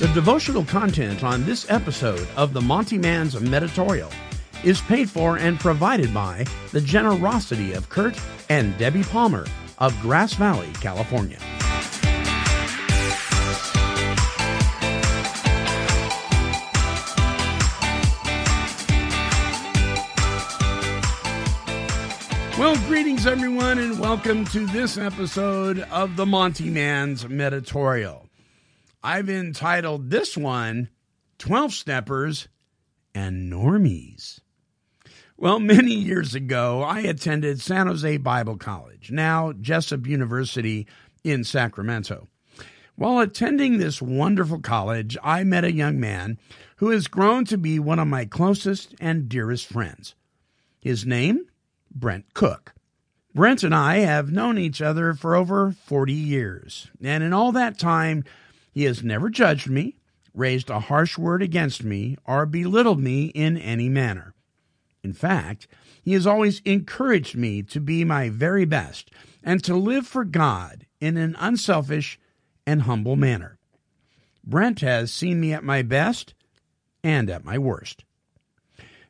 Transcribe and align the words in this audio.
The 0.00 0.08
devotional 0.08 0.64
content 0.64 1.22
on 1.22 1.44
this 1.44 1.70
episode 1.70 2.26
of 2.36 2.52
the 2.52 2.60
Monty 2.60 2.98
Man's 2.98 3.40
Meditorial 3.40 4.10
is 4.64 4.80
paid 4.80 5.08
for 5.08 5.38
and 5.38 5.56
provided 5.60 6.12
by 6.12 6.46
the 6.72 6.80
generosity 6.80 7.74
of 7.74 7.88
Kurt 7.90 8.20
and 8.48 8.76
Debbie 8.76 9.04
Palmer 9.04 9.46
of 9.78 9.96
Grass 10.00 10.34
Valley, 10.34 10.68
California. 10.80 11.38
Well, 22.58 22.76
greetings 22.88 23.28
everyone, 23.28 23.78
and 23.78 24.00
welcome 24.00 24.44
to 24.46 24.66
this 24.66 24.98
episode 24.98 25.78
of 25.92 26.16
the 26.16 26.26
Monty 26.26 26.68
Man's 26.68 27.28
Meditorial. 27.28 28.23
I've 29.04 29.28
entitled 29.28 30.08
this 30.08 30.34
one 30.34 30.88
12 31.36 31.74
Steppers 31.74 32.48
and 33.14 33.52
Normies. 33.52 34.40
Well, 35.36 35.60
many 35.60 35.92
years 35.92 36.34
ago, 36.34 36.82
I 36.82 37.00
attended 37.00 37.60
San 37.60 37.86
Jose 37.86 38.16
Bible 38.16 38.56
College, 38.56 39.10
now 39.10 39.52
Jessup 39.52 40.06
University 40.06 40.86
in 41.22 41.44
Sacramento. 41.44 42.28
While 42.96 43.18
attending 43.18 43.76
this 43.76 44.00
wonderful 44.00 44.60
college, 44.60 45.18
I 45.22 45.44
met 45.44 45.64
a 45.64 45.72
young 45.72 46.00
man 46.00 46.38
who 46.76 46.88
has 46.88 47.06
grown 47.06 47.44
to 47.46 47.58
be 47.58 47.78
one 47.78 47.98
of 47.98 48.08
my 48.08 48.24
closest 48.24 48.94
and 49.00 49.28
dearest 49.28 49.66
friends. 49.66 50.14
His 50.80 51.04
name? 51.04 51.44
Brent 51.94 52.32
Cook. 52.32 52.72
Brent 53.34 53.64
and 53.64 53.74
I 53.74 53.98
have 53.98 54.32
known 54.32 54.56
each 54.56 54.80
other 54.80 55.12
for 55.12 55.34
over 55.34 55.72
40 55.72 56.12
years, 56.14 56.90
and 57.02 57.22
in 57.22 57.34
all 57.34 57.52
that 57.52 57.78
time, 57.78 58.24
he 58.74 58.84
has 58.84 59.04
never 59.04 59.30
judged 59.30 59.70
me, 59.70 59.96
raised 60.34 60.68
a 60.68 60.80
harsh 60.80 61.16
word 61.16 61.42
against 61.42 61.84
me, 61.84 62.16
or 62.24 62.44
belittled 62.44 62.98
me 62.98 63.26
in 63.26 63.56
any 63.56 63.88
manner. 63.88 64.34
In 65.04 65.12
fact, 65.12 65.68
he 66.02 66.12
has 66.14 66.26
always 66.26 66.60
encouraged 66.64 67.36
me 67.36 67.62
to 67.62 67.80
be 67.80 68.04
my 68.04 68.30
very 68.30 68.64
best 68.64 69.12
and 69.44 69.62
to 69.62 69.76
live 69.76 70.08
for 70.08 70.24
God 70.24 70.86
in 71.00 71.16
an 71.16 71.36
unselfish 71.38 72.18
and 72.66 72.82
humble 72.82 73.14
manner. 73.14 73.58
Brent 74.44 74.80
has 74.80 75.12
seen 75.12 75.40
me 75.40 75.52
at 75.52 75.62
my 75.62 75.82
best 75.82 76.34
and 77.04 77.30
at 77.30 77.44
my 77.44 77.58
worst. 77.58 78.04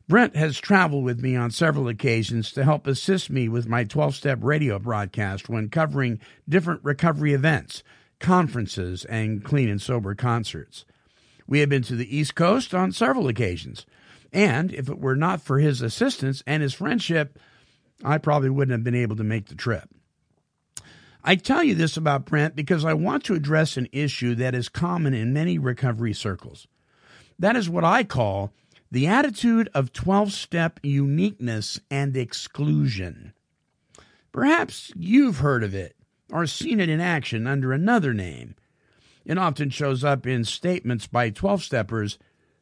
Brent 0.07 0.37
has 0.37 0.61
traveled 0.61 1.05
with 1.05 1.23
me 1.23 1.35
on 1.35 1.51
several 1.51 1.89
occasions 1.89 2.53
to 2.53 2.65
help 2.65 2.87
assist 2.87 3.31
me 3.31 3.49
with 3.49 3.67
my 3.67 3.85
12 3.85 4.15
step 4.15 4.39
radio 4.43 4.79
broadcast 4.79 5.49
when 5.49 5.71
covering 5.71 6.21
different 6.47 6.85
recovery 6.85 7.33
events, 7.33 7.83
conferences, 8.21 9.05
and 9.05 9.45
clean 9.45 9.69
and 9.69 9.81
sober 9.81 10.15
concerts. 10.15 10.85
We 11.47 11.61
have 11.61 11.69
been 11.69 11.83
to 11.83 11.97
the 11.97 12.17
East 12.17 12.35
Coast 12.35 12.75
on 12.75 12.93
several 12.93 13.29
occasions, 13.29 13.87
and 14.33 14.73
if 14.73 14.89
it 14.89 14.99
were 14.99 15.17
not 15.17 15.43
for 15.43 15.59
his 15.59 15.83
assistance 15.83 16.43
and 16.47 16.63
his 16.63 16.75
friendship, 16.75 17.39
I 18.03 18.19
probably 18.19 18.51
wouldn't 18.51 18.73
have 18.73 18.85
been 18.85 18.95
able 18.95 19.17
to 19.17 19.25
make 19.25 19.47
the 19.47 19.55
trip. 19.55 19.89
I 21.23 21.37
tell 21.37 21.63
you 21.63 21.75
this 21.75 21.97
about 21.97 22.27
Brent 22.27 22.55
because 22.55 22.85
I 22.85 22.93
want 22.93 23.25
to 23.25 23.35
address 23.35 23.77
an 23.77 23.89
issue 23.93 24.35
that 24.35 24.55
is 24.55 24.69
common 24.69 25.15
in 25.15 25.33
many 25.33 25.59
recovery 25.59 26.13
circles. 26.13 26.67
That 27.39 27.57
is 27.57 27.69
what 27.71 27.85
I 27.85 28.05
call 28.05 28.53
the 28.91 29.07
attitude 29.07 29.69
of 29.75 29.93
12 29.93 30.33
step 30.33 30.81
uniqueness 30.83 31.81
and 31.91 32.17
exclusion. 32.17 33.33
Perhaps 34.33 34.93
you've 34.95 35.39
heard 35.39 35.65
of 35.65 35.75
it 35.75 35.97
or 36.31 36.47
seen 36.47 36.81
it 36.81 36.89
in 36.89 37.01
action 37.01 37.47
under 37.47 37.73
another 37.73 38.15
name. 38.15 38.55
It 39.25 39.39
often 39.39 39.71
shows 39.71 40.05
up 40.05 40.27
in 40.27 40.45
statements 40.45 41.07
by 41.07 41.31
12 41.31 41.63
steppers 41.63 42.19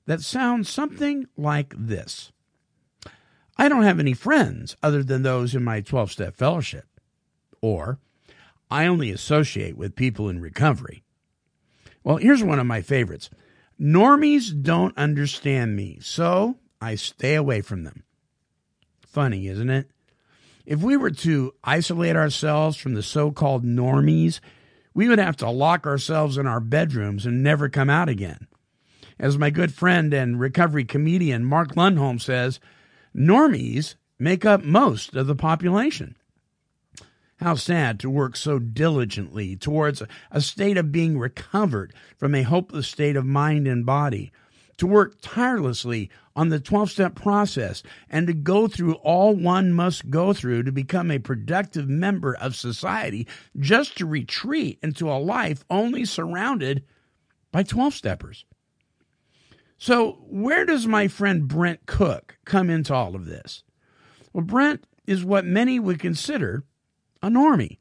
that 0.06 0.20
sound 0.20 0.66
something 0.66 1.26
like 1.36 1.74
this 1.76 2.32
I 3.56 3.68
don't 3.68 3.82
have 3.82 4.00
any 4.00 4.14
friends 4.14 4.76
other 4.82 5.02
than 5.02 5.22
those 5.22 5.54
in 5.54 5.62
my 5.62 5.80
12 5.80 6.12
step 6.12 6.36
fellowship. 6.36 6.86
Or, 7.60 7.98
I 8.70 8.86
only 8.86 9.10
associate 9.10 9.76
with 9.76 9.94
people 9.94 10.28
in 10.28 10.40
recovery. 10.40 11.04
Well, 12.02 12.16
here's 12.16 12.42
one 12.42 12.58
of 12.58 12.66
my 12.66 12.82
favorites 12.82 13.30
Normies 13.80 14.60
don't 14.62 14.96
understand 14.96 15.76
me, 15.76 15.98
so 16.00 16.58
I 16.80 16.94
stay 16.94 17.34
away 17.34 17.60
from 17.60 17.84
them. 17.84 18.04
Funny, 19.06 19.46
isn't 19.46 19.70
it? 19.70 19.90
If 20.64 20.80
we 20.80 20.96
were 20.96 21.10
to 21.10 21.54
isolate 21.64 22.16
ourselves 22.16 22.76
from 22.76 22.94
the 22.94 23.02
so 23.02 23.30
called 23.30 23.64
normies, 23.64 24.40
we 24.94 25.08
would 25.08 25.18
have 25.18 25.36
to 25.38 25.50
lock 25.50 25.86
ourselves 25.86 26.36
in 26.36 26.46
our 26.46 26.60
bedrooms 26.60 27.26
and 27.26 27.42
never 27.42 27.68
come 27.68 27.90
out 27.90 28.08
again. 28.08 28.46
As 29.18 29.38
my 29.38 29.50
good 29.50 29.72
friend 29.72 30.12
and 30.12 30.38
recovery 30.38 30.84
comedian 30.84 31.44
Mark 31.44 31.74
Lundholm 31.74 32.20
says, 32.20 32.60
normies 33.14 33.94
make 34.18 34.44
up 34.44 34.62
most 34.62 35.16
of 35.16 35.26
the 35.26 35.34
population. 35.34 36.16
How 37.36 37.56
sad 37.56 37.98
to 38.00 38.10
work 38.10 38.36
so 38.36 38.60
diligently 38.60 39.56
towards 39.56 40.02
a 40.30 40.40
state 40.40 40.76
of 40.76 40.92
being 40.92 41.18
recovered 41.18 41.92
from 42.16 42.34
a 42.34 42.42
hopeless 42.42 42.86
state 42.86 43.16
of 43.16 43.26
mind 43.26 43.66
and 43.66 43.84
body, 43.84 44.30
to 44.82 44.86
work 44.88 45.14
tirelessly 45.22 46.10
on 46.34 46.48
the 46.48 46.58
12 46.58 46.90
step 46.90 47.14
process, 47.14 47.84
and 48.10 48.26
to 48.26 48.32
go 48.32 48.66
through 48.66 48.94
all 48.94 49.32
one 49.32 49.72
must 49.72 50.10
go 50.10 50.32
through 50.32 50.64
to 50.64 50.72
become 50.72 51.08
a 51.08 51.20
productive 51.20 51.88
member 51.88 52.34
of 52.34 52.56
society, 52.56 53.28
just 53.60 53.96
to 53.96 54.04
retreat 54.04 54.80
into 54.82 55.08
a 55.08 55.22
life 55.22 55.64
only 55.70 56.04
surrounded 56.04 56.82
by 57.52 57.62
12 57.62 57.94
steppers. 57.94 58.44
So, 59.78 60.24
where 60.28 60.64
does 60.64 60.84
my 60.84 61.06
friend 61.06 61.46
Brent 61.46 61.86
Cook 61.86 62.38
come 62.44 62.68
into 62.68 62.92
all 62.92 63.14
of 63.14 63.26
this? 63.26 63.62
Well, 64.32 64.44
Brent 64.44 64.84
is 65.06 65.24
what 65.24 65.44
many 65.44 65.78
would 65.78 66.00
consider 66.00 66.64
a 67.22 67.28
normie. 67.28 67.78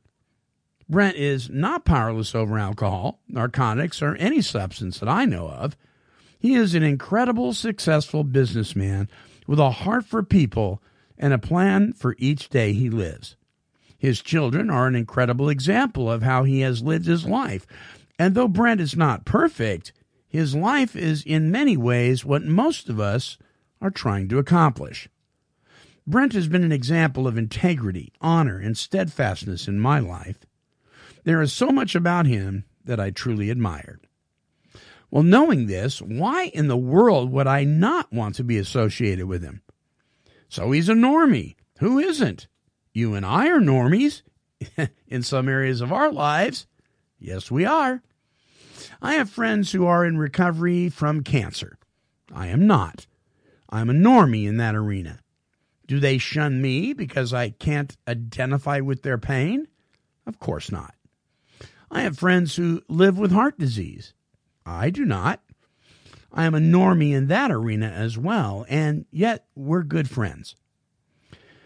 Brent 0.87 1.17
is 1.17 1.49
not 1.49 1.83
powerless 1.83 2.35
over 2.35 2.59
alcohol, 2.59 3.21
narcotics, 3.27 4.03
or 4.03 4.15
any 4.17 4.41
substance 4.43 4.99
that 4.99 5.09
I 5.09 5.25
know 5.25 5.49
of. 5.49 5.75
He 6.41 6.55
is 6.55 6.73
an 6.73 6.81
incredible, 6.81 7.53
successful 7.53 8.23
businessman 8.23 9.07
with 9.45 9.59
a 9.59 9.69
heart 9.69 10.05
for 10.05 10.23
people 10.23 10.81
and 11.15 11.33
a 11.33 11.37
plan 11.37 11.93
for 11.93 12.15
each 12.17 12.49
day 12.49 12.73
he 12.73 12.89
lives. 12.89 13.35
His 13.95 14.23
children 14.23 14.71
are 14.71 14.87
an 14.87 14.95
incredible 14.95 15.49
example 15.49 16.11
of 16.11 16.23
how 16.23 16.43
he 16.43 16.61
has 16.61 16.81
lived 16.81 17.05
his 17.05 17.27
life. 17.27 17.67
And 18.17 18.33
though 18.33 18.47
Brent 18.47 18.81
is 18.81 18.95
not 18.95 19.23
perfect, 19.23 19.93
his 20.27 20.55
life 20.55 20.95
is 20.95 21.21
in 21.21 21.51
many 21.51 21.77
ways 21.77 22.25
what 22.25 22.43
most 22.43 22.89
of 22.89 22.99
us 22.99 23.37
are 23.79 23.91
trying 23.91 24.27
to 24.29 24.39
accomplish. 24.39 25.07
Brent 26.07 26.33
has 26.33 26.47
been 26.47 26.63
an 26.63 26.71
example 26.71 27.27
of 27.27 27.37
integrity, 27.37 28.13
honor, 28.19 28.57
and 28.57 28.75
steadfastness 28.75 29.67
in 29.67 29.79
my 29.79 29.99
life. 29.99 30.39
There 31.23 31.39
is 31.39 31.53
so 31.53 31.67
much 31.67 31.93
about 31.93 32.25
him 32.25 32.65
that 32.83 32.99
I 32.99 33.11
truly 33.11 33.51
admire. 33.51 33.99
Well, 35.11 35.23
knowing 35.23 35.67
this, 35.67 36.01
why 36.01 36.45
in 36.45 36.69
the 36.69 36.77
world 36.77 37.31
would 37.31 37.45
I 37.45 37.65
not 37.65 38.11
want 38.13 38.35
to 38.35 38.45
be 38.45 38.57
associated 38.57 39.25
with 39.25 39.43
him? 39.43 39.61
So 40.47 40.71
he's 40.71 40.87
a 40.87 40.93
normie. 40.93 41.55
Who 41.79 41.99
isn't? 41.99 42.47
You 42.93 43.13
and 43.15 43.25
I 43.25 43.49
are 43.49 43.59
normies 43.59 44.21
in 45.07 45.21
some 45.21 45.49
areas 45.49 45.81
of 45.81 45.91
our 45.91 46.11
lives. 46.11 46.65
Yes, 47.19 47.51
we 47.51 47.65
are. 47.65 48.01
I 49.01 49.15
have 49.15 49.29
friends 49.29 49.71
who 49.71 49.85
are 49.85 50.05
in 50.05 50.17
recovery 50.17 50.89
from 50.89 51.23
cancer. 51.23 51.77
I 52.33 52.47
am 52.47 52.65
not. 52.65 53.05
I'm 53.69 53.89
a 53.89 53.93
normie 53.93 54.47
in 54.47 54.57
that 54.57 54.75
arena. 54.75 55.19
Do 55.87 55.99
they 55.99 56.17
shun 56.19 56.61
me 56.61 56.93
because 56.93 57.33
I 57.33 57.49
can't 57.49 57.95
identify 58.07 58.79
with 58.79 59.03
their 59.03 59.17
pain? 59.17 59.67
Of 60.25 60.39
course 60.39 60.71
not. 60.71 60.93
I 61.89 62.01
have 62.01 62.17
friends 62.17 62.55
who 62.55 62.81
live 62.87 63.17
with 63.17 63.33
heart 63.33 63.59
disease. 63.59 64.13
I 64.65 64.89
do 64.89 65.05
not. 65.05 65.41
I 66.33 66.45
am 66.45 66.55
a 66.55 66.59
normie 66.59 67.13
in 67.13 67.27
that 67.27 67.51
arena 67.51 67.87
as 67.87 68.17
well, 68.17 68.65
and 68.69 69.05
yet 69.11 69.45
we're 69.55 69.83
good 69.83 70.09
friends. 70.09 70.55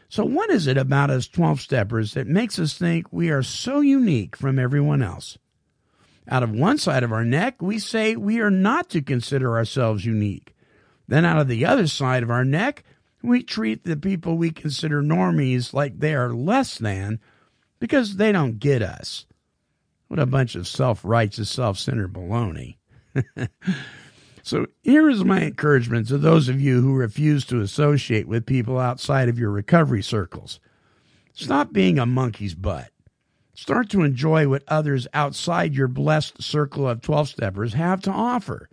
So, 0.09 0.25
what 0.25 0.49
is 0.49 0.65
it 0.65 0.77
about 0.77 1.09
us 1.09 1.27
12 1.27 1.61
steppers 1.61 2.13
that 2.13 2.27
makes 2.27 2.57
us 2.57 2.77
think 2.77 3.11
we 3.11 3.29
are 3.29 3.43
so 3.43 3.81
unique 3.81 4.35
from 4.35 4.57
everyone 4.57 5.01
else? 5.01 5.37
Out 6.27 6.41
of 6.41 6.51
one 6.51 6.77
side 6.77 7.03
of 7.03 7.11
our 7.11 7.25
neck, 7.25 7.61
we 7.61 7.77
say 7.77 8.15
we 8.15 8.39
are 8.39 8.51
not 8.51 8.89
to 8.89 9.01
consider 9.01 9.55
ourselves 9.55 10.05
unique. 10.05 10.55
Then, 11.07 11.25
out 11.25 11.39
of 11.39 11.47
the 11.47 11.65
other 11.65 11.85
side 11.85 12.23
of 12.23 12.31
our 12.31 12.45
neck, 12.45 12.83
we 13.21 13.43
treat 13.43 13.83
the 13.83 13.97
people 13.97 14.37
we 14.37 14.51
consider 14.51 15.03
normies 15.03 15.73
like 15.73 15.99
they 15.99 16.15
are 16.15 16.33
less 16.33 16.77
than 16.77 17.19
because 17.79 18.15
they 18.15 18.31
don't 18.31 18.59
get 18.59 18.81
us. 18.81 19.25
What 20.07 20.19
a 20.19 20.25
bunch 20.25 20.55
of 20.55 20.67
self 20.67 21.01
righteous, 21.03 21.49
self 21.49 21.77
centered 21.77 22.13
baloney. 22.13 22.77
so, 24.43 24.65
here 24.83 25.09
is 25.09 25.23
my 25.23 25.41
encouragement 25.41 26.07
to 26.07 26.17
those 26.17 26.49
of 26.49 26.61
you 26.61 26.81
who 26.81 26.93
refuse 26.93 27.45
to 27.45 27.61
associate 27.61 28.27
with 28.27 28.45
people 28.45 28.77
outside 28.79 29.29
of 29.29 29.39
your 29.39 29.51
recovery 29.51 30.03
circles. 30.03 30.59
Stop 31.33 31.73
being 31.73 31.99
a 31.99 32.05
monkey's 32.05 32.55
butt. 32.55 32.91
Start 33.53 33.89
to 33.89 34.03
enjoy 34.03 34.49
what 34.49 34.63
others 34.67 35.07
outside 35.13 35.75
your 35.75 35.87
blessed 35.87 36.41
circle 36.41 36.87
of 36.89 37.01
12 37.01 37.29
steppers 37.29 37.73
have 37.73 38.01
to 38.01 38.11
offer. 38.11 38.69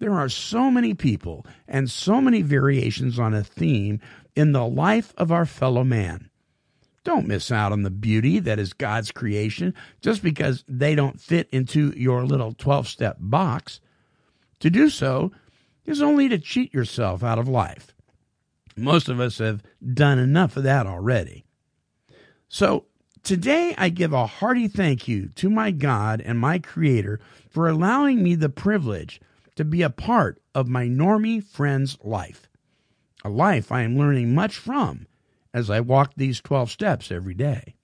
There 0.00 0.14
are 0.14 0.28
so 0.28 0.70
many 0.72 0.94
people 0.94 1.46
and 1.68 1.88
so 1.88 2.20
many 2.20 2.42
variations 2.42 3.20
on 3.20 3.34
a 3.34 3.44
theme 3.44 4.00
in 4.34 4.50
the 4.50 4.66
life 4.66 5.14
of 5.16 5.30
our 5.30 5.46
fellow 5.46 5.84
man. 5.84 6.28
Don't 7.04 7.26
miss 7.26 7.50
out 7.50 7.72
on 7.72 7.82
the 7.82 7.90
beauty 7.90 8.38
that 8.38 8.60
is 8.60 8.72
God's 8.72 9.10
creation 9.10 9.74
just 10.00 10.22
because 10.22 10.64
they 10.68 10.94
don't 10.94 11.20
fit 11.20 11.48
into 11.50 11.92
your 11.96 12.24
little 12.24 12.52
12 12.52 12.86
step 12.86 13.16
box. 13.18 13.80
To 14.60 14.70
do 14.70 14.88
so 14.88 15.32
is 15.84 16.00
only 16.00 16.28
to 16.28 16.38
cheat 16.38 16.72
yourself 16.72 17.24
out 17.24 17.38
of 17.38 17.48
life. 17.48 17.92
Most 18.76 19.08
of 19.08 19.18
us 19.18 19.38
have 19.38 19.62
done 19.92 20.18
enough 20.18 20.56
of 20.56 20.62
that 20.62 20.86
already. 20.86 21.44
So, 22.48 22.86
today 23.24 23.74
I 23.76 23.88
give 23.88 24.12
a 24.12 24.26
hearty 24.26 24.68
thank 24.68 25.08
you 25.08 25.28
to 25.36 25.50
my 25.50 25.72
God 25.72 26.20
and 26.20 26.38
my 26.38 26.60
Creator 26.60 27.18
for 27.50 27.68
allowing 27.68 28.22
me 28.22 28.36
the 28.36 28.48
privilege 28.48 29.20
to 29.56 29.64
be 29.64 29.82
a 29.82 29.90
part 29.90 30.40
of 30.54 30.68
my 30.68 30.86
normie 30.86 31.42
friend's 31.42 31.98
life. 32.02 32.48
A 33.24 33.28
life 33.28 33.72
I 33.72 33.82
am 33.82 33.98
learning 33.98 34.34
much 34.34 34.56
from 34.56 35.06
as 35.54 35.70
I 35.70 35.80
walk 35.80 36.12
these 36.16 36.40
12 36.40 36.70
steps 36.70 37.10
every 37.10 37.34
day. 37.34 37.74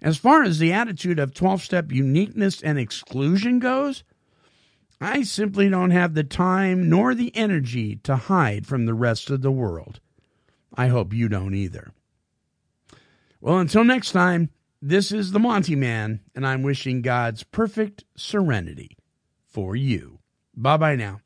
As 0.00 0.18
far 0.18 0.42
as 0.42 0.58
the 0.58 0.72
attitude 0.72 1.18
of 1.18 1.34
12 1.34 1.62
step 1.62 1.90
uniqueness 1.90 2.62
and 2.62 2.78
exclusion 2.78 3.58
goes, 3.58 4.04
I 5.00 5.22
simply 5.22 5.68
don't 5.68 5.90
have 5.90 6.14
the 6.14 6.24
time 6.24 6.88
nor 6.88 7.14
the 7.14 7.34
energy 7.34 7.96
to 8.04 8.16
hide 8.16 8.66
from 8.66 8.86
the 8.86 8.94
rest 8.94 9.30
of 9.30 9.42
the 9.42 9.50
world. 9.50 10.00
I 10.74 10.88
hope 10.88 11.12
you 11.12 11.28
don't 11.28 11.54
either. 11.54 11.92
Well, 13.40 13.58
until 13.58 13.84
next 13.84 14.12
time, 14.12 14.50
this 14.80 15.12
is 15.12 15.32
the 15.32 15.38
Monty 15.38 15.76
Man, 15.76 16.20
and 16.34 16.46
I'm 16.46 16.62
wishing 16.62 17.00
God's 17.00 17.42
perfect 17.42 18.04
serenity 18.16 18.96
for 19.46 19.74
you. 19.74 20.18
Bye 20.54 20.76
bye 20.76 20.96
now. 20.96 21.20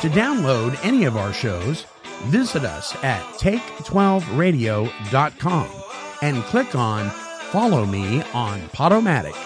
To 0.00 0.08
download 0.08 0.76
any 0.82 1.04
of 1.04 1.18
our 1.18 1.30
shows, 1.30 1.84
visit 2.24 2.64
us 2.64 2.96
at 3.04 3.22
take12radio.com 3.34 5.68
and 6.22 6.42
click 6.44 6.74
on 6.74 7.10
Follow 7.50 7.84
Me 7.84 8.22
on 8.32 8.60
Podomatic. 8.70 9.36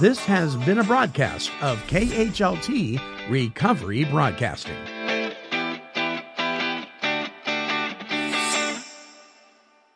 This 0.00 0.18
has 0.20 0.56
been 0.56 0.78
a 0.78 0.84
broadcast 0.84 1.50
of 1.60 1.76
KHLT 1.88 3.28
Recovery 3.28 4.04
Broadcasting. 4.04 4.95